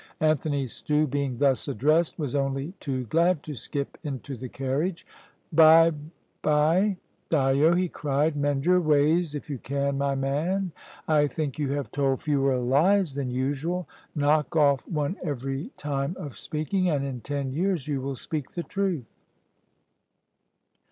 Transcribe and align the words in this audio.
Anthony 0.19 0.65
Stew, 0.65 1.05
being 1.05 1.37
thus 1.37 1.67
addressed, 1.67 2.17
was 2.17 2.33
only 2.33 2.73
too 2.79 3.03
glad 3.03 3.43
to 3.43 3.53
skip 3.53 3.99
into 4.01 4.35
the 4.35 4.49
carriage. 4.49 5.05
"By, 5.53 5.91
by, 6.41 6.97
Dyo," 7.29 7.77
he 7.77 7.87
cried; 7.87 8.35
"mend 8.35 8.65
your 8.65 8.81
ways, 8.81 9.35
if 9.35 9.47
you 9.47 9.59
can, 9.59 9.99
my 9.99 10.15
man. 10.15 10.71
I 11.07 11.27
think 11.27 11.59
you 11.59 11.73
have 11.73 11.91
told 11.91 12.19
fewer 12.19 12.57
lies 12.57 13.13
than 13.13 13.29
usual; 13.29 13.87
knock 14.15 14.55
off 14.55 14.87
one 14.87 15.17
every 15.23 15.67
time 15.77 16.15
of 16.17 16.35
speaking, 16.35 16.89
and 16.89 17.05
in 17.05 17.21
ten 17.21 17.51
years 17.51 17.87
you 17.87 18.01
will 18.01 18.15
speak 18.15 18.53
the 18.53 18.63
truth." 18.63 19.11